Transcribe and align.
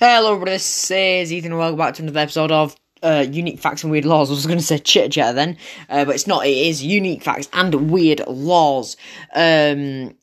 Hello, 0.00 0.34
everybody. 0.34 0.52
This 0.52 0.92
is 0.92 1.32
Ethan, 1.32 1.56
welcome 1.56 1.76
back 1.76 1.94
to 1.94 2.02
another 2.02 2.20
episode 2.20 2.52
of 2.52 2.76
uh, 3.02 3.26
Unique 3.28 3.58
Facts 3.58 3.82
and 3.82 3.90
Weird 3.90 4.04
Laws. 4.04 4.30
I 4.30 4.34
was 4.34 4.46
going 4.46 4.60
to 4.60 4.64
say 4.64 4.78
chit 4.78 5.10
chat 5.10 5.34
then, 5.34 5.56
uh, 5.88 6.04
but 6.04 6.14
it's 6.14 6.28
not. 6.28 6.46
It 6.46 6.56
is 6.56 6.84
Unique 6.84 7.24
Facts 7.24 7.48
and 7.52 7.90
Weird 7.90 8.22
Laws. 8.28 8.96
Um, 9.34 10.14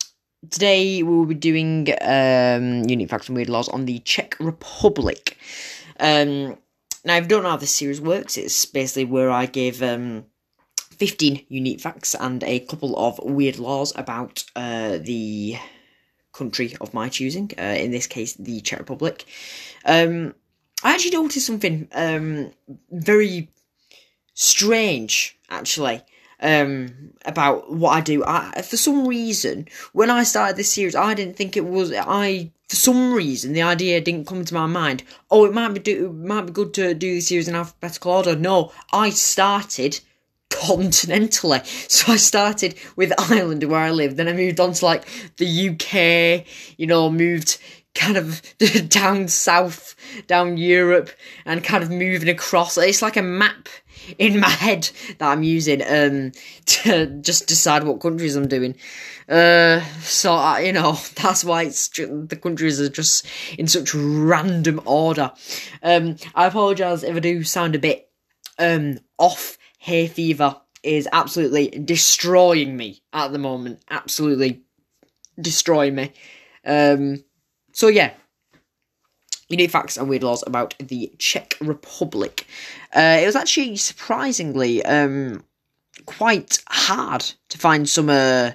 today 0.49 1.03
we 1.03 1.13
will 1.13 1.25
be 1.25 1.35
doing 1.35 1.89
um, 1.99 2.88
Unique 2.88 3.09
Facts 3.09 3.27
and 3.27 3.35
Weird 3.35 3.49
Laws 3.49 3.67
on 3.67 3.83
the 3.83 3.99
Czech 3.99 4.38
Republic. 4.39 5.38
Um, 6.00 6.57
now, 7.04 7.18
if 7.18 7.23
you 7.23 7.28
don't 7.28 7.44
know 7.44 7.50
how 7.50 7.57
this 7.57 7.76
series 7.76 8.00
works, 8.00 8.38
it's 8.38 8.66
basically 8.66 9.04
where 9.04 9.30
I 9.30 9.46
give 9.46 9.84
um, 9.84 10.23
15 10.92 11.48
unique 11.50 11.82
facts 11.82 12.16
and 12.18 12.46
a 12.46 12.62
couple 12.62 12.98
of 12.98 13.20
weird 13.21 13.60
laws 13.60 13.92
about 13.98 14.46
uh, 14.55 15.00
the 15.00 15.57
country 16.36 16.75
of 16.81 16.93
my 16.93 17.09
choosing, 17.09 17.51
uh, 17.57 17.61
in 17.61 17.91
this 17.91 18.07
case, 18.07 18.33
the 18.33 18.61
Czech 18.61 18.79
Republic. 18.79 19.25
Um, 19.86 20.36
I 20.83 20.93
actually 20.93 21.18
noticed 21.18 21.47
something 21.47 21.87
um, 21.93 22.51
very 22.91 23.50
strange, 24.33 25.37
actually, 25.50 26.01
um, 26.41 27.13
about 27.25 27.71
what 27.71 27.91
I 27.91 28.01
do. 28.01 28.24
I, 28.25 28.61
for 28.61 28.77
some 28.77 29.07
reason, 29.07 29.68
when 29.93 30.10
I 30.10 30.24
started 30.24 30.57
this 30.57 30.74
series, 30.74 30.96
I 30.96 31.13
didn't 31.13 31.37
think 31.37 31.55
it 31.57 31.65
was. 31.65 31.91
I 31.93 32.52
for 32.67 32.75
some 32.75 33.13
reason 33.13 33.53
the 33.53 33.61
idea 33.61 34.02
didn't 34.02 34.27
come 34.27 34.44
to 34.44 34.53
my 34.53 34.66
mind. 34.66 35.03
Oh, 35.30 35.45
it 35.45 35.53
might 35.53 35.73
be 35.73 35.80
do, 35.80 36.08
it 36.08 36.13
might 36.13 36.47
be 36.47 36.52
good 36.52 36.73
to 36.75 36.94
do 36.94 37.16
the 37.16 37.22
series 37.22 37.47
in 37.47 37.55
alphabetical 37.55 38.11
order. 38.11 38.36
No, 38.36 38.72
I 38.91 39.11
started 39.11 39.99
continentally. 40.66 41.64
So 41.95 42.14
I 42.14 42.17
started 42.17 42.75
with 42.95 43.14
Ireland 43.31 43.64
where 43.64 43.80
I 43.80 43.92
live, 43.92 44.16
then 44.16 44.28
I 44.28 44.33
moved 44.33 44.59
on 44.59 44.73
to 44.73 44.86
like 44.86 45.05
the 45.38 45.69
UK, 45.69 46.45
you 46.78 46.88
know, 46.88 47.09
moved 47.09 47.58
kind 47.95 48.17
of 48.17 48.41
down 48.89 49.28
south, 49.28 49.95
down 50.28 50.58
Europe, 50.58 51.09
and 51.45 51.64
kind 51.64 51.83
of 51.83 51.89
moving 51.89 52.30
across. 52.30 52.78
It's 52.78 53.02
like 53.02 53.17
a 53.17 53.21
map 53.21 53.69
in 54.19 54.39
my 54.39 54.49
head 54.66 54.89
that 55.17 55.31
I'm 55.31 55.41
using 55.43 55.81
um 55.81 56.31
to 56.66 57.08
just 57.21 57.47
decide 57.47 57.83
what 57.83 58.02
countries 58.02 58.36
I'm 58.36 58.47
doing. 58.47 58.75
Uh, 59.27 59.81
so 60.02 60.33
I, 60.33 60.59
you 60.59 60.73
know 60.73 60.99
that's 61.16 61.43
why 61.43 61.63
it's 61.63 61.88
the 61.89 62.39
countries 62.41 62.80
are 62.80 62.89
just 62.89 63.25
in 63.58 63.67
such 63.67 63.95
random 63.95 64.81
order. 64.86 65.31
Um, 65.81 66.17
I 66.36 66.45
apologise 66.45 67.03
if 67.03 67.16
I 67.16 67.19
do 67.19 67.43
sound 67.43 67.73
a 67.73 67.80
bit 67.80 68.09
um 68.59 68.99
off 69.17 69.58
hay 69.86 70.08
fever 70.08 70.59
is 70.81 71.08
absolutely 71.14 71.67
destroying 71.69 72.75
me 72.75 73.03
at 73.14 73.31
the 73.31 73.38
moment. 73.38 73.80
Absolutely 73.92 74.64
destroying 75.39 75.94
me. 75.94 76.11
Um, 76.66 77.23
so 77.72 77.88
yeah, 77.88 78.14
unique 79.47 79.69
facts 79.69 79.95
and 79.95 80.09
weird 80.09 80.23
laws 80.23 80.44
about 80.47 80.73
the 80.80 81.14
Czech 81.19 81.55
Republic. 81.61 82.47
Uh, 82.95 83.19
it 83.22 83.27
was 83.27 83.36
actually 83.36 83.75
surprisingly 83.75 84.83
um, 84.86 85.44
quite 86.08 86.64
hard 86.67 87.23
to 87.49 87.59
find 87.59 87.88
some 87.88 88.09
uh, 88.09 88.53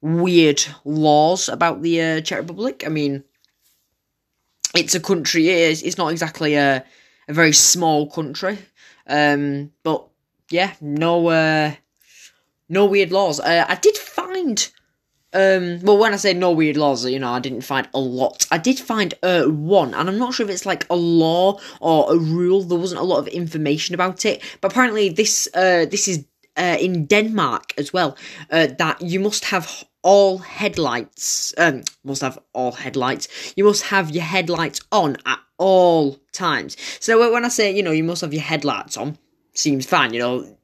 weird 0.00 0.64
laws 0.84 1.48
about 1.48 1.82
the 1.82 2.00
uh, 2.00 2.20
Czech 2.20 2.38
Republic. 2.38 2.84
I 2.86 2.88
mean, 2.88 3.24
it's 4.76 4.94
a 4.94 5.00
country. 5.00 5.48
It 5.48 5.70
is. 5.72 5.82
It's 5.82 5.98
not 5.98 6.12
exactly 6.12 6.54
a 6.54 6.84
a 7.26 7.32
very 7.32 7.52
small 7.52 8.08
country. 8.08 8.58
Um, 9.08 9.72
but 9.82 10.07
yeah, 10.50 10.74
no, 10.80 11.28
uh, 11.28 11.72
no 12.68 12.86
weird 12.86 13.12
laws. 13.12 13.40
Uh, 13.40 13.64
I 13.68 13.74
did 13.76 13.96
find, 13.96 14.70
um, 15.32 15.80
well, 15.82 15.98
when 15.98 16.12
I 16.14 16.16
say 16.16 16.34
no 16.34 16.52
weird 16.52 16.76
laws, 16.76 17.04
you 17.04 17.18
know, 17.18 17.32
I 17.32 17.40
didn't 17.40 17.62
find 17.62 17.88
a 17.94 18.00
lot. 18.00 18.46
I 18.50 18.58
did 18.58 18.78
find 18.78 19.14
uh 19.22 19.44
one, 19.44 19.94
and 19.94 20.08
I'm 20.08 20.18
not 20.18 20.34
sure 20.34 20.46
if 20.46 20.52
it's 20.52 20.66
like 20.66 20.86
a 20.90 20.96
law 20.96 21.60
or 21.80 22.12
a 22.12 22.16
rule. 22.16 22.62
There 22.62 22.78
wasn't 22.78 23.00
a 23.00 23.04
lot 23.04 23.18
of 23.18 23.28
information 23.28 23.94
about 23.94 24.24
it, 24.24 24.42
but 24.60 24.72
apparently 24.72 25.08
this, 25.08 25.48
uh, 25.54 25.86
this 25.90 26.08
is 26.08 26.24
uh, 26.56 26.76
in 26.80 27.06
Denmark 27.06 27.74
as 27.78 27.92
well. 27.92 28.16
Uh, 28.50 28.68
that 28.78 29.00
you 29.00 29.20
must 29.20 29.44
have 29.46 29.84
all 30.02 30.38
headlights. 30.38 31.54
Um, 31.58 31.82
must 32.04 32.22
have 32.22 32.38
all 32.52 32.72
headlights. 32.72 33.28
You 33.56 33.64
must 33.64 33.84
have 33.84 34.10
your 34.10 34.24
headlights 34.24 34.80
on 34.90 35.16
at 35.26 35.40
all 35.58 36.18
times. 36.32 36.76
So 37.00 37.32
when 37.32 37.44
I 37.44 37.48
say, 37.48 37.74
you 37.74 37.82
know, 37.82 37.90
you 37.90 38.04
must 38.04 38.22
have 38.22 38.32
your 38.32 38.42
headlights 38.42 38.96
on 38.96 39.18
seems 39.58 39.86
fine, 39.86 40.12
you 40.12 40.20
know. 40.20 40.54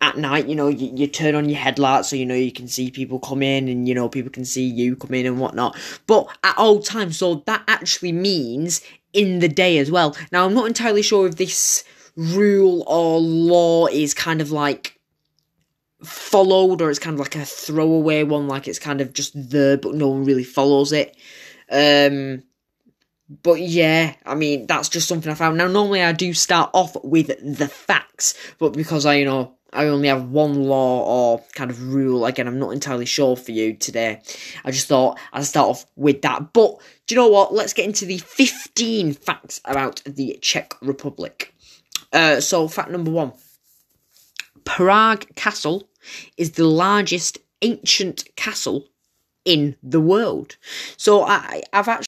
At 0.00 0.16
night, 0.16 0.46
you 0.46 0.54
know, 0.54 0.68
you, 0.68 0.92
you 0.94 1.08
turn 1.08 1.34
on 1.34 1.48
your 1.48 1.58
headlights 1.58 2.10
so 2.10 2.14
you 2.14 2.24
know 2.24 2.34
you 2.34 2.52
can 2.52 2.68
see 2.68 2.88
people 2.88 3.18
come 3.18 3.42
in 3.42 3.66
and 3.66 3.88
you 3.88 3.96
know 3.96 4.08
people 4.08 4.30
can 4.30 4.44
see 4.44 4.64
you 4.64 4.94
come 4.94 5.12
in 5.12 5.26
and 5.26 5.40
whatnot. 5.40 5.76
But 6.06 6.28
at 6.44 6.56
all 6.56 6.80
times, 6.80 7.18
so 7.18 7.42
that 7.46 7.64
actually 7.66 8.12
means 8.12 8.80
in 9.12 9.40
the 9.40 9.48
day 9.48 9.78
as 9.78 9.90
well. 9.90 10.16
Now, 10.30 10.46
I'm 10.46 10.54
not 10.54 10.68
entirely 10.68 11.02
sure 11.02 11.26
if 11.26 11.36
this 11.36 11.82
rule 12.16 12.84
or 12.86 13.20
law 13.20 13.86
is 13.86 14.14
kind 14.14 14.40
of 14.40 14.52
like 14.52 14.98
followed 16.02 16.80
or 16.80 16.90
it's 16.90 16.98
kind 16.98 17.14
of 17.14 17.20
like 17.20 17.36
a 17.36 17.44
throwaway 17.44 18.22
one, 18.22 18.48
like 18.48 18.68
it's 18.68 18.78
kind 18.78 19.00
of 19.00 19.12
just 19.12 19.32
there 19.34 19.76
but 19.76 19.94
no 19.94 20.08
one 20.08 20.24
really 20.24 20.44
follows 20.44 20.92
it. 20.92 21.16
Um, 21.70 22.42
but 23.28 23.60
yeah, 23.60 24.14
I 24.24 24.34
mean, 24.34 24.66
that's 24.66 24.88
just 24.88 25.08
something 25.08 25.30
I 25.30 25.34
found. 25.34 25.58
Now, 25.58 25.68
normally 25.68 26.02
I 26.02 26.12
do 26.12 26.32
start 26.32 26.70
off 26.72 26.96
with 27.04 27.26
the 27.42 27.68
facts, 27.68 28.34
but 28.58 28.72
because 28.72 29.04
I, 29.04 29.14
you 29.14 29.26
know, 29.26 29.54
I 29.72 29.86
only 29.86 30.08
have 30.08 30.30
one 30.30 30.64
law 30.64 31.04
or 31.04 31.44
kind 31.52 31.70
of 31.70 31.92
rule, 31.92 32.24
again, 32.24 32.48
I'm 32.48 32.58
not 32.58 32.70
entirely 32.70 33.04
sure 33.04 33.36
for 33.36 33.52
you 33.52 33.74
today. 33.74 34.22
I 34.64 34.70
just 34.70 34.88
thought 34.88 35.18
I'd 35.32 35.44
start 35.44 35.68
off 35.68 35.86
with 35.94 36.22
that. 36.22 36.54
But 36.54 36.78
do 37.06 37.14
you 37.14 37.20
know 37.20 37.28
what? 37.28 37.52
Let's 37.52 37.74
get 37.74 37.84
into 37.84 38.06
the 38.06 38.18
15 38.18 39.12
facts 39.12 39.60
about 39.66 40.02
the 40.06 40.38
Czech 40.40 40.74
Republic. 40.80 41.54
Uh, 42.12 42.40
so, 42.40 42.66
fact 42.66 42.90
number 42.90 43.10
one 43.10 43.32
Prague 44.64 45.26
Castle 45.34 45.90
is 46.38 46.52
the 46.52 46.64
largest 46.64 47.36
ancient 47.60 48.24
castle 48.36 48.88
in 49.44 49.76
the 49.82 50.00
world. 50.00 50.56
So, 50.96 51.24
I, 51.24 51.62
I've 51.74 51.88
actually 51.88 52.06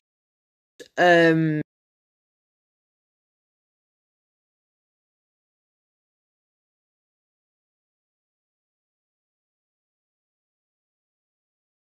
um 0.98 1.60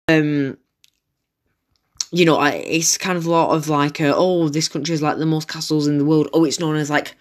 um 0.09 0.57
you 2.12 2.25
know 2.25 2.38
I, 2.38 2.52
it's 2.52 2.97
kind 2.97 3.18
of 3.18 3.25
a 3.25 3.30
lot 3.31 3.56
of 3.56 3.68
like 3.69 4.00
uh, 4.00 4.13
oh 4.16 4.50
this 4.50 4.68
country 4.68 4.94
is 4.94 5.02
like 5.02 5.18
the 5.18 5.25
most 5.25 5.47
castles 5.47 5.88
in 5.88 5.97
the 5.97 6.06
world. 6.06 6.30
Oh 6.34 6.46
it's 6.46 6.59
known 6.59 6.75
as 6.75 6.90
like 6.90 7.16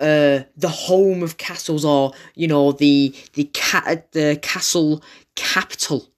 uh 0.00 0.40
the 0.56 0.68
home 0.68 1.22
of 1.22 1.36
castles 1.38 1.84
or 1.84 2.12
you 2.34 2.48
know 2.48 2.72
the 2.72 3.14
the 3.34 3.44
cat 3.52 4.12
the 4.12 4.38
castle 4.42 5.02
capital 5.36 6.08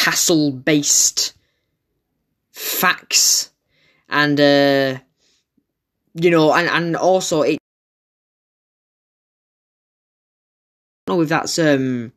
castle 0.00 0.50
based 0.50 1.34
facts 2.52 3.50
and 4.08 4.40
uh 4.40 4.98
you 6.14 6.30
know 6.30 6.54
and 6.54 6.68
and 6.70 6.96
also 6.96 7.42
it 7.42 7.58
I 11.06 11.12
don't 11.12 11.18
know 11.18 11.22
if 11.22 11.28
that's 11.28 11.58
um 11.58 12.12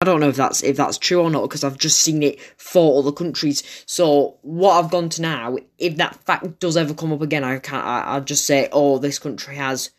I 0.00 0.06
don't 0.06 0.20
know 0.20 0.30
if 0.30 0.36
that's 0.36 0.62
if 0.62 0.78
that's 0.78 0.96
true 0.96 1.20
or 1.20 1.30
not 1.30 1.42
because 1.42 1.62
I've 1.62 1.76
just 1.76 2.00
seen 2.00 2.22
it 2.22 2.40
for 2.56 2.98
other 2.98 3.12
countries. 3.12 3.62
So 3.84 4.38
what 4.40 4.82
I've 4.82 4.90
gone 4.90 5.10
to 5.10 5.20
now, 5.22 5.58
if 5.76 5.96
that 5.98 6.16
fact 6.24 6.58
does 6.58 6.78
ever 6.78 6.94
come 6.94 7.12
up 7.12 7.20
again, 7.20 7.44
I 7.44 7.58
can't. 7.58 7.84
I, 7.84 8.00
I'll 8.00 8.24
just 8.24 8.46
say, 8.46 8.70
oh, 8.72 8.96
this 8.96 9.18
country 9.18 9.56
has 9.56 9.90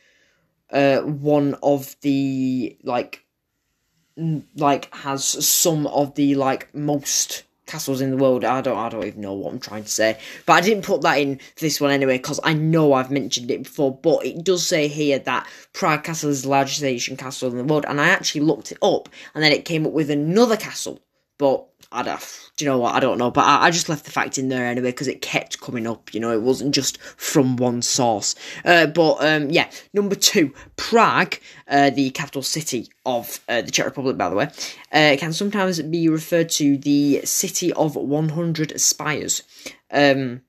uh 0.72 1.02
one 1.02 1.56
of 1.62 1.96
the 2.02 2.76
like 2.84 3.22
like 4.56 4.94
has 4.94 5.24
some 5.26 5.88
of 5.88 6.16
the 6.16 6.36
like 6.36 6.74
most 6.74 7.44
castles 7.66 8.02
in 8.02 8.12
the 8.12 8.18
world. 8.18 8.44
I 8.44 8.62
don't 8.62 8.78
I 8.78 8.90
don't 8.90 9.06
even 9.06 9.22
know 9.22 9.34
what 9.34 9.54
I'm 9.54 9.60
trying 9.60 9.84
to 9.84 9.90
say. 9.90 10.20
But 10.46 10.54
I 10.54 10.62
didn't 10.62 10.84
put 10.84 11.02
that 11.02 11.18
in 11.20 11.38
for 11.38 11.60
this 11.62 11.82
one 11.82 11.92
anyway, 11.92 12.18
because 12.18 12.40
I 12.44 12.54
know 12.54 12.94
I've 12.94 13.12
mentioned 13.12 13.50
it 13.52 13.64
before. 13.64 13.96
But 13.96 14.26
it 14.26 14.44
does 14.44 14.66
say 14.66 14.88
here 14.88 15.20
that 15.20 15.48
Prague 15.74 16.04
Castle 16.04 16.30
is 16.30 16.44
the 16.44 16.50
largest 16.50 16.84
ancient 16.84 17.20
castle 17.20 17.50
in 17.50 17.58
the 17.58 17.64
world, 17.64 17.86
and 17.88 18.00
I 18.00 18.10
actually 18.10 18.42
looked 18.42 18.72
it 18.72 18.78
up 18.82 19.10
and 19.34 19.44
then 19.44 19.52
it 19.52 19.66
came 19.66 19.86
up 19.86 19.94
with 19.94 20.10
another 20.10 20.58
castle. 20.58 21.02
But 21.38 21.66
I 21.93 22.01
don't, 22.01 22.49
do 22.57 22.66
you 22.66 22.72
know 22.72 22.79
what? 22.79 22.95
I 22.95 22.99
don't 22.99 23.19
know, 23.19 23.29
but 23.29 23.45
I, 23.45 23.67
I 23.67 23.72
just 23.72 23.87
left 23.87 24.05
the 24.05 24.11
fact 24.11 24.40
in 24.40 24.49
there 24.49 24.66
anyway 24.66 24.90
because 24.90 25.07
it 25.07 25.22
kept 25.22 25.61
coming 25.61 25.85
up. 25.85 26.13
You 26.13 26.19
know, 26.19 26.31
it 26.31 26.41
wasn't 26.41 26.73
just 26.73 26.99
from 27.01 27.55
one 27.55 27.84
source. 27.84 28.34
Uh, 28.66 28.87
but 28.87 29.17
um, 29.23 29.51
yeah, 29.51 29.69
number 29.93 30.16
two, 30.16 30.53
Prague, 30.75 31.35
uh, 31.67 31.91
the 31.91 32.09
capital 32.09 32.41
city 32.41 32.90
of 33.05 33.40
uh, 33.47 33.61
the 33.61 33.72
Czech 33.72 33.85
Republic, 33.85 34.17
by 34.17 34.29
the 34.29 34.35
way, 34.35 34.49
uh, 34.91 35.16
can 35.19 35.34
sometimes 35.34 35.79
be 35.84 36.09
referred 36.09 36.49
to 36.49 36.78
the 36.78 37.22
city 37.25 37.72
of 37.73 37.95
100 37.95 38.81
spires. 38.81 39.43
Um, 39.91 40.41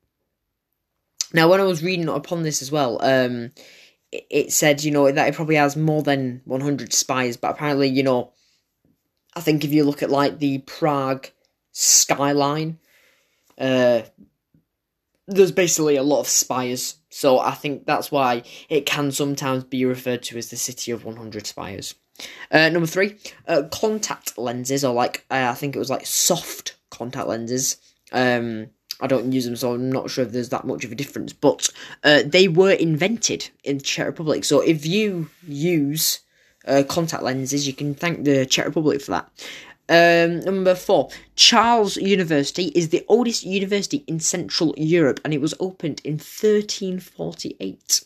now, 1.34 1.50
when 1.50 1.60
I 1.60 1.64
was 1.64 1.82
reading 1.82 2.08
upon 2.08 2.42
this 2.42 2.62
as 2.62 2.72
well, 2.72 2.98
um, 3.02 3.52
it 4.12 4.52
said, 4.52 4.82
you 4.82 4.92
know, 4.92 5.10
that 5.10 5.28
it 5.28 5.34
probably 5.34 5.56
has 5.56 5.76
more 5.76 6.02
than 6.02 6.40
100 6.44 6.92
spies, 6.92 7.36
but 7.36 7.50
apparently, 7.50 7.88
you 7.88 8.02
know, 8.02 8.32
I 9.36 9.40
think 9.40 9.64
if 9.64 9.72
you 9.72 9.84
look 9.84 10.02
at 10.02 10.10
like 10.10 10.38
the 10.38 10.58
Prague 10.58 11.28
skyline, 11.72 12.78
uh, 13.58 14.02
there's 15.26 15.52
basically 15.52 15.96
a 15.96 16.02
lot 16.02 16.20
of 16.20 16.28
spires. 16.28 16.96
So 17.10 17.38
I 17.38 17.52
think 17.52 17.86
that's 17.86 18.10
why 18.10 18.42
it 18.68 18.86
can 18.86 19.12
sometimes 19.12 19.64
be 19.64 19.84
referred 19.84 20.22
to 20.24 20.38
as 20.38 20.50
the 20.50 20.56
city 20.56 20.90
of 20.90 21.04
100 21.04 21.46
spires. 21.46 21.94
Uh, 22.50 22.68
number 22.68 22.86
three, 22.86 23.16
uh, 23.48 23.62
contact 23.72 24.38
lenses, 24.38 24.84
or 24.84 24.94
like 24.94 25.24
uh, 25.30 25.48
I 25.50 25.54
think 25.54 25.74
it 25.74 25.80
was 25.80 25.90
like 25.90 26.06
soft 26.06 26.76
contact 26.90 27.26
lenses. 27.26 27.76
Um, 28.12 28.68
I 29.00 29.08
don't 29.08 29.32
use 29.32 29.44
them, 29.44 29.56
so 29.56 29.74
I'm 29.74 29.90
not 29.90 30.10
sure 30.10 30.24
if 30.24 30.30
there's 30.30 30.50
that 30.50 30.64
much 30.64 30.84
of 30.84 30.92
a 30.92 30.94
difference. 30.94 31.32
But 31.32 31.68
uh, 32.04 32.22
they 32.24 32.46
were 32.46 32.72
invented 32.72 33.50
in 33.64 33.78
the 33.78 33.84
Czech 33.84 34.06
Republic. 34.06 34.44
So 34.44 34.60
if 34.60 34.86
you 34.86 35.30
use 35.46 36.20
uh, 36.66 36.82
contact 36.88 37.22
lenses, 37.22 37.66
you 37.66 37.72
can 37.72 37.94
thank 37.94 38.24
the 38.24 38.46
Czech 38.46 38.66
Republic 38.66 39.00
for 39.02 39.12
that. 39.12 39.30
Um, 39.88 40.40
number 40.40 40.74
four, 40.74 41.10
Charles 41.36 41.96
University 41.96 42.72
is 42.74 42.88
the 42.88 43.04
oldest 43.08 43.44
university 43.44 44.02
in 44.06 44.18
Central 44.18 44.74
Europe, 44.76 45.20
and 45.24 45.34
it 45.34 45.40
was 45.40 45.54
opened 45.60 46.00
in 46.04 46.14
1348. 46.14 48.04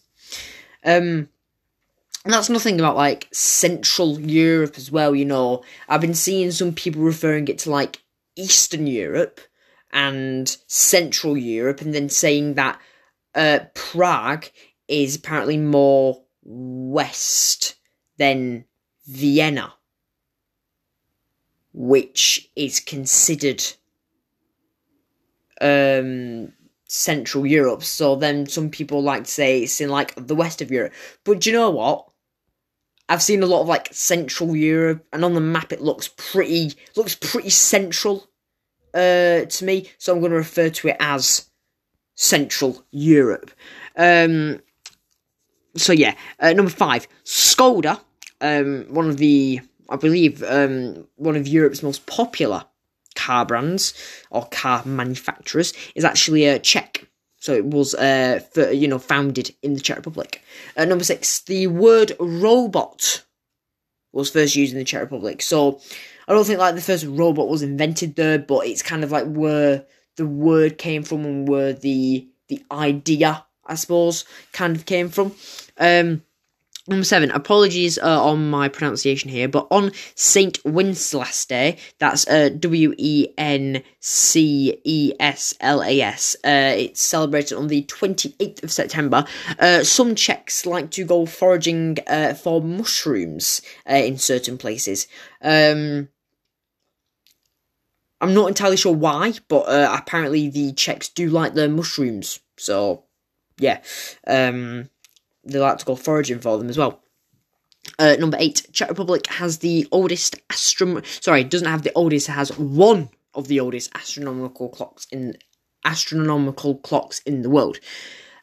Um, 0.85 1.29
and 2.25 2.35
that's 2.35 2.51
nothing 2.51 2.81
about 2.81 2.97
like 2.97 3.29
Central 3.33 4.21
Europe 4.21 4.75
as 4.77 4.91
well. 4.91 5.15
You 5.15 5.25
know, 5.25 5.63
I've 5.89 6.01
been 6.01 6.15
seeing 6.15 6.51
some 6.51 6.73
people 6.73 7.03
referring 7.03 7.47
it 7.49 7.59
to 7.61 7.71
like 7.71 8.03
Eastern 8.35 8.87
Europe 8.87 9.41
and 9.93 10.57
Central 10.67 11.37
Europe, 11.37 11.81
and 11.81 11.95
then 11.95 12.09
saying 12.09 12.55
that 12.55 12.81
uh, 13.35 13.61
Prague 13.75 14.47
is 14.89 15.17
apparently 15.17 15.57
more 15.57 16.23
west 16.43 17.77
than 18.19 18.65
Vienna, 19.07 19.75
which 21.73 22.51
is 22.55 22.81
considered 22.81 23.65
um, 25.61 26.53
Central 26.87 27.47
Europe. 27.47 27.83
So 27.83 28.17
then 28.17 28.47
some 28.47 28.71
people 28.71 29.03
like 29.03 29.25
to 29.25 29.31
say 29.31 29.63
it's 29.63 29.81
in 29.81 29.89
like 29.89 30.15
the 30.17 30.35
west 30.35 30.61
of 30.61 30.71
Europe. 30.71 30.93
But 31.25 31.41
do 31.41 31.51
you 31.51 31.57
know 31.57 31.71
what? 31.71 32.09
I've 33.09 33.23
seen 33.23 33.43
a 33.43 33.47
lot 33.47 33.63
of 33.63 33.69
like 33.69 33.89
Central 33.93 34.55
Europe, 34.55 35.07
and 35.13 35.25
on 35.25 35.33
the 35.33 35.41
map 35.41 35.73
it 35.73 35.81
looks 35.81 36.09
pretty 36.09 36.75
looks 36.95 37.15
pretty 37.15 37.49
central 37.51 38.29
uh, 38.93 39.45
to 39.47 39.65
me, 39.65 39.89
so 39.97 40.13
I'm 40.13 40.21
going 40.21 40.33
to 40.33 40.37
refer 40.37 40.69
to 40.69 40.89
it 40.89 40.97
as 41.01 41.49
Central 42.17 42.85
Europe. 42.91 43.51
Um, 43.97 44.61
so 45.77 45.93
yeah, 45.93 46.15
uh, 46.41 46.53
number 46.53 46.71
five, 46.71 47.09
Skoda, 47.25 48.01
um, 48.41 48.87
one 48.89 49.09
of 49.09 49.17
the, 49.19 49.61
I 49.89 49.97
believe, 49.97 50.43
um, 50.43 51.07
one 51.17 51.37
of 51.37 51.49
Europe's 51.49 51.83
most 51.83 52.07
popular 52.07 52.65
car 53.15 53.45
brands 53.45 53.95
or 54.31 54.47
car 54.47 54.83
manufacturers, 54.85 55.73
is 55.95 56.05
actually 56.05 56.47
a 56.47 56.59
Czech. 56.59 57.07
So 57.41 57.53
it 57.53 57.65
was, 57.65 57.95
uh, 57.95 58.41
for, 58.53 58.71
you 58.71 58.89
know, 58.89 58.99
founded 58.99 59.55
in 59.63 59.75
the 59.75 59.81
Czech 59.81 59.97
Republic. 59.97 60.43
Uh, 60.77 60.85
number 60.85 61.05
six, 61.05 61.41
the 61.41 61.67
word 61.69 62.13
robot 62.19 63.25
was 64.13 64.31
first 64.31 64.57
used 64.57 64.73
in 64.73 64.79
the 64.79 64.85
Czech 64.85 65.03
Republic. 65.03 65.43
So 65.43 65.81
I 66.27 66.33
don't 66.33 66.45
think 66.45 66.59
like 66.59 66.75
the 66.75 66.81
first 66.81 67.07
robot 67.07 67.49
was 67.49 67.63
invented 67.63 68.17
there, 68.17 68.39
but 68.39 68.67
it's 68.67 68.83
kind 68.83 69.05
of 69.05 69.11
like 69.11 69.27
where 69.27 69.87
the 70.17 70.27
word 70.27 70.79
came 70.79 71.03
from 71.03 71.25
and 71.25 71.49
where 71.49 71.73
the 71.73 72.29
the 72.49 72.63
idea, 72.71 73.45
I 73.67 73.75
suppose, 73.75 74.25
kind 74.53 74.75
of 74.75 74.87
came 74.87 75.11
from. 75.11 75.35
Um, 75.79 76.23
Number 76.89 77.05
seven, 77.05 77.31
apologies 77.33 77.99
uh, 77.99 78.25
on 78.25 78.49
my 78.49 78.71
pronunciation 78.71 79.29
here, 79.29 79.47
but 79.47 79.67
on 79.71 79.93
St. 80.15 80.59
Wenceslas 80.65 81.45
Day, 81.45 81.77
that's 81.99 82.27
uh, 82.27 82.49
W 82.49 82.95
E 82.97 83.29
N 83.37 83.83
C 84.01 84.81
E 84.85 85.13
S 85.21 85.53
L 85.61 85.83
A 85.83 86.01
S, 86.01 86.35
uh, 86.47 86.73
it's 86.75 87.03
celebrated 87.03 87.59
on 87.59 87.69
the 87.69 87.83
28th 87.83 88.63
of 88.63 88.73
September. 88.73 89.27
Uh, 89.59 89.85
some 89.85 90.15
Czechs 90.15 90.65
like 90.65 90.91
to 90.93 91.05
go 91.05 91.27
foraging 91.27 91.99
uh, 92.07 92.33
for 92.33 92.63
mushrooms 92.63 93.61
uh, 93.89 93.93
in 93.93 94.17
certain 94.17 94.57
places. 94.57 95.07
Um, 95.43 96.09
I'm 98.23 98.33
not 98.33 98.49
entirely 98.49 98.79
sure 98.79 98.95
why, 98.95 99.35
but 99.49 99.67
apparently 99.69 100.49
the 100.49 100.73
Czechs 100.73 101.11
do 101.11 101.29
like 101.29 101.53
their 101.53 101.69
mushrooms. 101.69 102.41
So, 102.57 103.05
yeah, 103.59 103.83
um, 104.27 104.89
they 105.49 105.59
like 105.59 105.79
to 105.79 105.85
go 105.85 105.97
foraging 105.97 106.41
for 106.41 106.59
them 106.59 106.69
as 106.69 106.79
well. 106.79 107.01
Uh, 107.99 108.17
number 108.19 108.37
eight, 108.41 108.67
Czech 108.73 108.89
Republic 108.89 109.27
has 109.29 109.59
the 109.59 109.87
oldest 109.91 110.37
astrom. 110.49 111.05
Sorry, 111.23 111.45
doesn't 111.45 111.69
have 111.69 111.83
the 111.83 111.93
oldest. 111.95 112.27
Has 112.27 112.57
one 112.59 113.09
of 113.35 113.49
the 113.49 113.61
oldest 113.61 113.91
astronomical 113.95 114.69
clocks 114.69 115.07
in 115.11 115.37
astronomical 115.85 116.77
clocks 116.77 117.21
in 117.21 117.43
the 117.43 117.51
world. 117.51 117.79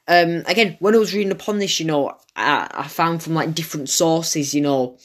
Um, 0.08 0.44
again, 0.46 0.78
when 0.80 0.96
I 0.96 1.00
was 1.00 1.14
reading 1.14 1.32
upon 1.32 1.60
this, 1.60 1.80
you 1.80 1.86
know, 1.86 2.12
I, 2.36 2.70
I 2.72 2.88
found 2.88 3.24
from 3.24 3.34
like 3.34 3.56
different 3.56 3.90
sources, 3.90 4.54
you 4.54 4.62
know, 4.62 4.98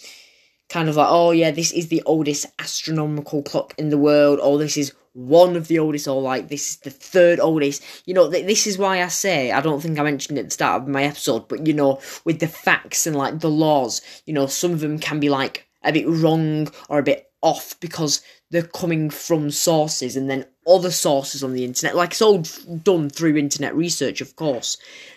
kind 0.68 0.88
of 0.88 0.96
like, 0.96 1.08
oh 1.10 1.32
yeah, 1.32 1.50
this 1.50 1.72
is 1.72 1.88
the 1.88 2.02
oldest 2.06 2.46
astronomical 2.58 3.42
clock 3.42 3.74
in 3.78 3.88
the 3.88 3.98
world, 3.98 4.38
or 4.40 4.58
this 4.58 4.76
is 4.76 4.94
one 5.12 5.56
of 5.56 5.68
the 5.68 5.78
oldest, 5.78 6.08
or 6.08 6.20
like 6.20 6.48
this 6.48 6.70
is 6.70 6.76
the 6.78 6.90
third 6.90 7.40
oldest. 7.40 7.82
You 8.06 8.14
know, 8.14 8.30
th- 8.30 8.46
this 8.46 8.66
is 8.66 8.78
why 8.78 9.02
I 9.02 9.08
say 9.08 9.52
I 9.52 9.60
don't 9.60 9.80
think 9.80 9.98
I 9.98 10.02
mentioned 10.02 10.38
it 10.38 10.42
at 10.42 10.46
the 10.46 10.52
start 10.52 10.82
of 10.82 10.88
my 10.88 11.04
episode, 11.04 11.48
but 11.48 11.66
you 11.66 11.74
know, 11.74 12.00
with 12.24 12.40
the 12.40 12.48
facts 12.48 13.06
and 13.06 13.16
like 13.16 13.40
the 13.40 13.50
laws, 13.50 14.02
you 14.26 14.32
know, 14.32 14.46
some 14.46 14.72
of 14.72 14.80
them 14.80 14.98
can 14.98 15.20
be 15.20 15.28
like 15.28 15.68
a 15.82 15.92
bit 15.92 16.06
wrong 16.08 16.68
or 16.88 16.98
a 16.98 17.02
bit 17.02 17.30
off 17.42 17.78
because 17.80 18.20
they're 18.50 18.62
coming 18.62 19.08
from 19.10 19.50
sources 19.50 20.16
and 20.16 20.28
then 20.28 20.44
other 20.66 20.90
sources 20.90 21.42
on 21.42 21.52
the 21.54 21.64
internet. 21.64 21.96
Like 21.96 22.10
it's 22.10 22.22
all 22.22 22.44
done 22.82 23.08
through 23.08 23.36
internet 23.36 23.74
research, 23.74 24.20
of 24.20 24.36
course. 24.36 24.76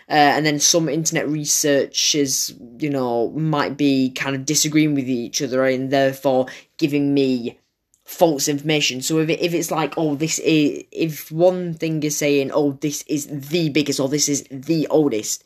Uh, 0.09 0.13
and 0.13 0.45
then 0.45 0.59
some 0.59 0.87
internet 0.87 1.27
researchers, 1.27 2.53
you 2.79 2.89
know, 2.89 3.31
might 3.31 3.75
be 3.75 4.11
kind 4.11 4.35
of 4.35 4.45
disagreeing 4.45 4.95
with 4.95 5.09
each 5.09 5.41
other 5.41 5.65
and 5.65 5.91
therefore 5.91 6.47
giving 6.77 7.13
me 7.13 7.59
false 8.03 8.47
information. 8.47 9.01
So 9.01 9.19
if 9.19 9.29
it, 9.29 9.41
if 9.41 9.53
it's 9.53 9.71
like, 9.71 9.93
oh, 9.97 10.15
this 10.15 10.39
is 10.39 10.83
if 10.91 11.31
one 11.31 11.73
thing 11.73 12.03
is 12.03 12.17
saying, 12.17 12.51
oh, 12.53 12.73
this 12.73 13.03
is 13.03 13.27
the 13.27 13.69
biggest 13.69 13.99
or 13.99 14.09
this 14.09 14.29
is 14.29 14.43
the 14.51 14.87
oldest, 14.87 15.43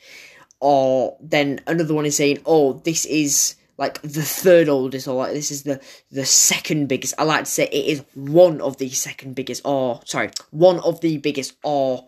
or 0.60 1.18
then 1.22 1.62
another 1.68 1.94
one 1.94 2.06
is 2.06 2.18
saying, 2.18 2.40
oh, 2.46 2.74
this 2.74 3.06
is 3.06 3.56
like 3.78 4.02
the 4.02 4.24
third 4.24 4.70
oldest 4.70 5.08
or 5.08 5.16
like 5.16 5.34
this 5.34 5.52
is 5.52 5.64
the 5.64 5.80
the 6.12 6.26
second 6.26 6.88
biggest. 6.88 7.14
I 7.18 7.24
like 7.24 7.46
to 7.46 7.52
say 7.52 7.66
it 7.66 7.86
is 7.86 8.04
one 8.16 8.60
of 8.62 8.78
the 8.78 8.90
second 8.90 9.36
biggest 9.36 9.62
or 9.66 10.02
sorry, 10.06 10.32
one 10.52 10.80
of 10.80 11.02
the 11.02 11.18
biggest 11.18 11.56
or 11.64 12.08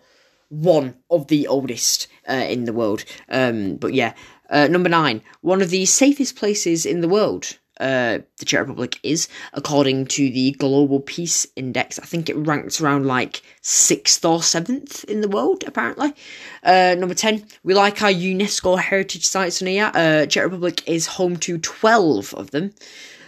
one 0.49 0.95
of 1.11 1.27
the 1.27 1.47
oldest 1.47 2.07
uh, 2.27 2.33
in 2.33 2.65
the 2.65 2.73
world. 2.73 3.05
Um, 3.29 3.75
but 3.75 3.93
yeah, 3.93 4.13
uh, 4.49 4.67
number 4.67 4.89
nine, 4.89 5.21
one 5.41 5.61
of 5.61 5.69
the 5.69 5.85
safest 5.85 6.35
places 6.35 6.85
in 6.85 7.01
the 7.01 7.07
world. 7.07 7.57
Uh, 7.79 8.19
the 8.37 8.45
Czech 8.45 8.61
Republic 8.61 8.99
is, 9.03 9.27
according 9.53 10.05
to 10.07 10.29
the 10.29 10.51
Global 10.51 10.99
Peace 10.99 11.47
Index. 11.55 11.97
I 11.99 12.05
think 12.05 12.29
it 12.29 12.35
ranks 12.35 12.81
around 12.81 13.05
like 13.05 13.41
sixth 13.61 14.25
or 14.25 14.43
seventh 14.43 15.03
in 15.05 15.21
the 15.21 15.29
world, 15.29 15.63
apparently. 15.65 16.13
Uh, 16.63 16.95
number 16.97 17.15
10, 17.15 17.45
we 17.63 17.73
like 17.73 18.01
our 18.01 18.09
UNESCO 18.11 18.79
heritage 18.79 19.25
sites 19.25 19.61
on 19.61 19.67
here. 19.67 19.91
Uh, 19.93 20.25
Czech 20.25 20.43
Republic 20.43 20.87
is 20.87 21.07
home 21.07 21.37
to 21.37 21.57
12 21.57 22.33
of 22.33 22.51
them. 22.51 22.73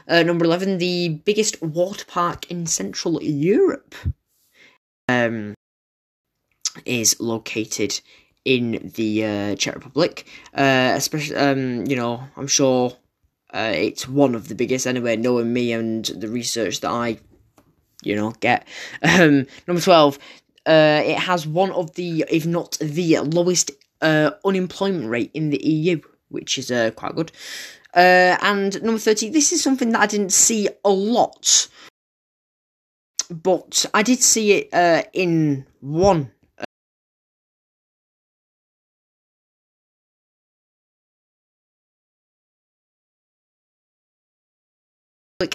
Uh, 0.08 0.24
number 0.24 0.44
11, 0.46 0.80
the 0.80 1.22
biggest 1.24 1.62
water 1.62 2.06
park 2.06 2.50
in 2.52 2.66
Central 2.66 3.22
Europe. 3.24 3.96
Um, 5.08 5.56
is 6.86 7.20
located 7.20 8.00
in 8.46 8.92
the 8.96 9.26
uh, 9.26 9.56
Czech 9.56 9.76
Republic. 9.76 10.26
Uh, 10.54 10.94
especially, 10.96 11.36
um, 11.36 11.86
you 11.86 11.96
know, 11.96 12.24
I'm 12.38 12.48
sure 12.48 12.98
uh, 13.54 13.74
it's 13.76 14.08
one 14.08 14.36
of 14.36 14.48
the 14.48 14.56
biggest 14.56 14.88
anyway, 14.88 15.16
knowing 15.16 15.52
me 15.52 15.74
and 15.74 16.06
the 16.06 16.28
research 16.28 16.82
that 16.82 16.92
I, 16.92 17.20
you 18.04 18.16
know, 18.16 18.32
get. 18.40 18.68
Um, 19.04 19.46
number 19.68 19.82
12, 19.82 20.20
uh, 20.66 21.02
it 21.06 21.18
has 21.18 21.46
one 21.46 21.72
of 21.72 21.94
the, 21.96 22.26
if 22.30 22.46
not 22.46 22.78
the 22.80 23.20
lowest 23.20 23.72
uh, 24.02 24.32
unemployment 24.46 25.10
rate 25.10 25.32
in 25.34 25.50
the 25.50 25.64
EU, 25.66 26.02
which 26.30 26.58
is 26.58 26.72
uh, 26.72 26.92
quite 26.92 27.16
good. 27.16 27.32
Uh, 27.94 28.38
and 28.42 28.82
number 28.84 29.00
30, 29.00 29.30
this 29.30 29.52
is 29.52 29.62
something 29.62 29.92
that 29.92 30.02
I 30.02 30.08
didn't 30.08 30.32
see 30.32 30.70
a 30.86 30.90
lot, 30.90 31.68
but 33.30 33.86
I 33.94 34.04
did 34.04 34.22
see 34.22 34.54
it 34.54 34.74
uh, 34.74 35.04
in 35.14 35.66
one 35.82 36.32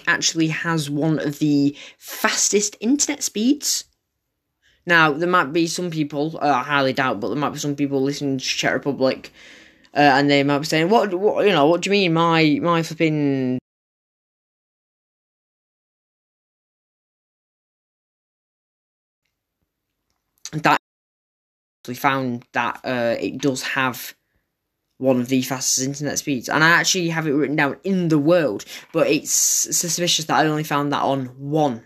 actually 0.07 0.47
has 0.49 0.89
one 0.89 1.19
of 1.19 1.39
the 1.39 1.75
fastest 1.97 2.75
internet 2.79 3.23
speeds. 3.23 3.85
Now, 4.85 5.11
there 5.11 5.27
might 5.27 5.51
be 5.51 5.67
some 5.67 5.91
people, 5.91 6.39
uh, 6.41 6.47
I 6.47 6.63
highly 6.63 6.93
doubt, 6.93 7.19
but 7.19 7.27
there 7.29 7.37
might 7.37 7.51
be 7.51 7.59
some 7.59 7.75
people 7.75 8.01
listening 8.01 8.37
to 8.37 8.45
Czech 8.45 8.73
Republic 8.73 9.31
uh, 9.97 9.99
and 9.99 10.29
they 10.29 10.43
might 10.43 10.59
be 10.59 10.65
saying, 10.65 10.89
"What, 10.89 11.13
what, 11.15 11.45
you 11.45 11.51
know, 11.51 11.65
what 11.67 11.81
do 11.81 11.89
you 11.89 11.91
mean, 11.91 12.13
my, 12.13 12.59
my 12.61 12.83
flipping." 12.83 13.57
That 20.51 20.79
we 21.87 21.95
found 21.95 22.45
that 22.53 22.79
uh, 22.83 23.15
it 23.19 23.39
does 23.39 23.63
have 23.63 24.13
one 24.97 25.19
of 25.19 25.27
the 25.27 25.41
fastest 25.41 25.85
internet 25.85 26.17
speeds, 26.19 26.49
and 26.49 26.63
I 26.63 26.69
actually 26.69 27.09
have 27.09 27.27
it 27.27 27.33
written 27.33 27.55
down 27.55 27.77
in 27.83 28.07
the 28.07 28.17
world, 28.17 28.65
but 28.91 29.07
it's 29.07 29.31
suspicious 29.31 30.25
that 30.25 30.39
I 30.39 30.47
only 30.47 30.63
found 30.63 30.91
that 30.91 31.03
on 31.03 31.25
one 31.37 31.85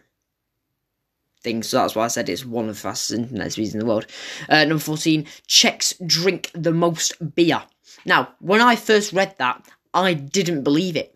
thing, 1.42 1.64
so 1.64 1.78
that's 1.78 1.96
why 1.96 2.06
I 2.06 2.10
said 2.10 2.30
it's 2.30 2.46
one 2.46 2.70
of 2.70 2.76
the 2.76 2.82
fastest 2.82 3.20
internet 3.20 3.52
speeds 3.52 3.74
in 3.74 3.80
the 3.80 3.86
world. 3.86 4.06
Uh, 4.48 4.66
number 4.66 4.82
14, 4.82 5.26
Czechs 5.48 5.94
drink 6.06 6.52
the 6.54 6.72
most 6.72 7.36
beer. 7.36 7.64
Now, 8.06 8.30
when 8.40 8.62
I 8.62 8.76
first 8.76 9.14
read 9.14 9.36
that, 9.38 9.66
I 9.94 10.14
didn't 10.14 10.64
believe 10.64 10.96
it. 10.96 11.16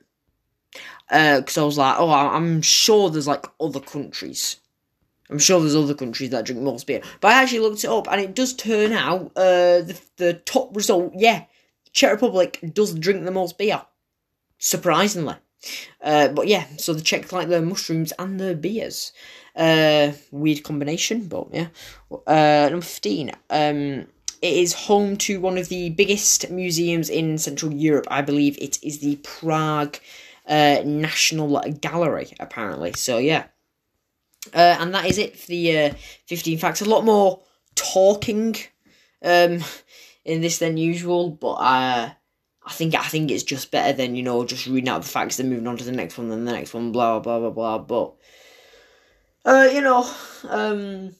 Because 1.07 1.57
uh, 1.57 1.61
I 1.61 1.65
was 1.65 1.77
like, 1.77 1.95
oh, 1.99 2.09
I'm 2.09 2.61
sure 2.61 3.09
there's 3.09 3.27
like 3.27 3.45
other 3.59 3.79
countries. 3.79 4.57
I'm 5.29 5.39
sure 5.39 5.59
there's 5.59 5.75
other 5.75 5.93
countries 5.93 6.31
that 6.31 6.45
drink 6.45 6.61
more 6.61 6.77
beer. 6.85 7.01
But 7.21 7.31
I 7.31 7.41
actually 7.41 7.59
looked 7.59 7.83
it 7.83 7.89
up 7.89 8.11
and 8.11 8.21
it 8.21 8.35
does 8.35 8.53
turn 8.53 8.91
out 8.91 9.31
uh, 9.35 9.81
the, 9.81 9.99
the 10.17 10.33
top 10.33 10.75
result, 10.75 11.13
yeah, 11.15 11.45
Czech 11.95 12.11
Republic 12.11 12.59
does 12.73 12.93
drink 12.93 13.23
the 13.23 13.31
most 13.31 13.57
beer. 13.57 13.81
Surprisingly. 14.59 15.35
Uh, 16.03 16.27
but 16.27 16.47
yeah, 16.47 16.65
so 16.77 16.93
the 16.93 17.01
Czechs 17.01 17.31
like 17.31 17.47
their 17.47 17.61
mushrooms 17.61 18.13
and 18.19 18.39
their 18.39 18.53
beers. 18.53 19.13
Uh, 19.55 20.11
weird 20.31 20.63
combination, 20.63 21.27
but 21.27 21.47
yeah. 21.51 21.67
Uh, 22.27 22.67
number 22.69 22.85
15. 22.85 23.31
Um, 23.49 24.07
it 24.41 24.53
is 24.53 24.73
home 24.73 25.15
to 25.17 25.39
one 25.39 25.57
of 25.57 25.69
the 25.69 25.89
biggest 25.91 26.49
museums 26.51 27.09
in 27.09 27.37
Central 27.37 27.73
Europe. 27.73 28.07
I 28.11 28.21
believe 28.21 28.57
it 28.59 28.77
is 28.83 28.99
the 28.99 29.15
Prague 29.23 29.97
uh, 30.47 30.81
National 30.85 31.61
Gallery, 31.79 32.33
apparently. 32.39 32.93
So 32.93 33.17
yeah. 33.17 33.45
Uh, 34.53 34.77
and 34.79 34.93
that 34.93 35.05
is 35.05 35.17
it 35.17 35.39
for 35.39 35.47
the 35.47 35.79
uh, 35.79 35.93
15 36.27 36.57
facts. 36.59 36.81
A 36.81 36.85
lot 36.85 37.05
more 37.05 37.41
talking 37.73 38.55
um, 39.23 39.63
in 40.25 40.41
this 40.41 40.57
than 40.57 40.75
usual, 40.75 41.29
but 41.29 41.53
uh, 41.53 42.09
I 42.65 42.71
think 42.71 42.95
I 42.95 43.03
think 43.03 43.31
it's 43.31 43.43
just 43.43 43.71
better 43.71 43.93
than 43.93 44.15
you 44.15 44.23
know 44.23 44.43
just 44.43 44.65
reading 44.65 44.89
out 44.89 45.03
the 45.03 45.07
facts 45.07 45.39
and 45.39 45.49
moving 45.49 45.67
on 45.67 45.77
to 45.77 45.83
the 45.83 45.91
next 45.91 46.17
one, 46.17 46.29
then 46.29 46.45
the 46.45 46.51
next 46.51 46.73
one, 46.73 46.91
blah 46.91 47.19
blah 47.19 47.39
blah 47.39 47.49
blah. 47.49 47.77
But 47.77 48.15
uh, 49.45 49.69
you 49.71 49.81
know, 49.81 50.09
um, 50.49 51.15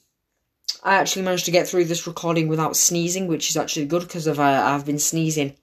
I 0.82 0.96
actually 0.96 1.22
managed 1.22 1.44
to 1.44 1.52
get 1.52 1.68
through 1.68 1.84
this 1.84 2.06
recording 2.06 2.48
without 2.48 2.76
sneezing, 2.76 3.28
which 3.28 3.48
is 3.48 3.56
actually 3.56 3.86
good 3.86 4.02
because 4.02 4.26
I've 4.26 4.40
uh, 4.40 4.42
I've 4.42 4.84
been 4.84 4.98
sneezing 4.98 5.54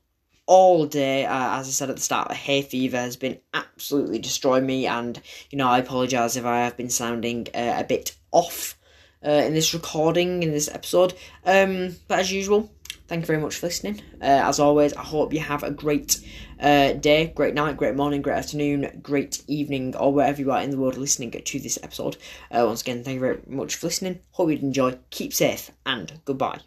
all 0.46 0.86
day. 0.86 1.26
Uh, 1.26 1.60
as 1.60 1.68
I 1.68 1.72
said 1.72 1.90
at 1.90 1.98
the 1.98 2.02
start, 2.02 2.32
hay 2.32 2.62
fever 2.62 2.98
has 2.98 3.18
been 3.18 3.40
absolutely 3.54 4.20
destroying 4.20 4.66
me, 4.66 4.88
and 4.88 5.22
you 5.50 5.58
know 5.58 5.68
I 5.68 5.80
apologise 5.80 6.38
if 6.38 6.46
I 6.46 6.62
have 6.62 6.78
been 6.78 6.90
sounding 6.90 7.48
uh, 7.54 7.76
a 7.78 7.84
bit 7.84 8.16
off 8.32 8.78
uh, 9.26 9.30
in 9.30 9.54
this 9.54 9.74
recording 9.74 10.44
in 10.44 10.52
this 10.52 10.70
episode. 10.70 11.14
Um, 11.46 11.98
but 12.08 12.20
as 12.20 12.32
usual, 12.32 12.72
thank 13.14 13.22
you 13.22 13.28
very 13.28 13.40
much 13.40 13.58
for 13.58 13.68
listening. 13.68 14.02
Uh, 14.20 14.42
as 14.50 14.60
always, 14.60 14.92
I 14.94 15.04
hope 15.04 15.34
you 15.34 15.40
have 15.40 15.62
a 15.62 15.70
great 15.70 16.20
uh, 16.60 16.94
day, 16.94 17.32
great 17.36 17.54
night, 17.54 17.78
great 17.78 17.96
morning, 17.96 18.24
great 18.24 18.38
afternoon, 18.38 19.02
great 19.04 19.44
evening, 19.48 19.96
or 19.96 20.12
wherever 20.12 20.42
you 20.42 20.52
are 20.52 20.64
in 20.64 20.72
the 20.72 20.80
world 20.80 20.98
listening 20.98 21.30
to 21.30 21.60
this 21.60 21.78
episode. 21.84 22.18
Uh, 22.50 22.64
once 22.66 22.82
again, 22.82 23.04
thank 23.04 23.16
you 23.16 23.20
very 23.20 23.40
much 23.46 23.76
for 23.76 23.86
listening. 23.86 24.20
Hope 24.32 24.50
you 24.50 24.58
enjoy. 24.58 24.98
Keep 25.12 25.32
safe 25.32 25.70
and 25.86 26.22
goodbye. 26.26 26.62